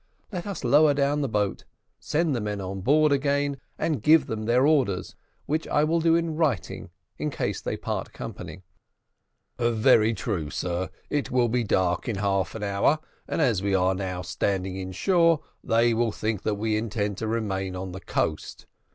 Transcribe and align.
Let 0.31 0.47
us 0.47 0.63
lower 0.63 0.95
down 0.95 1.21
the 1.21 1.29
boat, 1.29 1.63
send 1.99 2.35
the 2.35 2.41
men 2.41 2.59
on 2.59 2.81
board 2.81 3.11
again, 3.11 3.59
and 3.77 4.01
give 4.01 4.25
them 4.25 4.45
their 4.45 4.65
orders 4.65 5.15
which 5.45 5.67
I 5.67 5.83
will 5.83 5.99
do 5.99 6.15
in 6.15 6.35
writing, 6.35 6.89
in 7.19 7.29
case 7.29 7.61
they 7.61 7.77
part 7.77 8.11
company." 8.11 8.63
"Very 9.59 10.15
true, 10.15 10.49
sir. 10.49 10.89
It 11.11 11.29
will 11.29 11.49
be 11.49 11.63
dark 11.63 12.09
in 12.09 12.15
half 12.15 12.55
an 12.55 12.63
hour, 12.63 12.97
and 13.27 13.43
as 13.43 13.61
we 13.61 13.75
are 13.75 13.93
now 13.93 14.23
standing 14.23 14.75
inshore, 14.75 15.41
they 15.63 15.93
will 15.93 16.11
think 16.11 16.41
that 16.41 16.55
we 16.55 16.77
intend 16.77 17.19
to 17.19 17.27
remain 17.27 17.75
on 17.75 17.91
the 17.91 18.01
coast. 18.01 18.65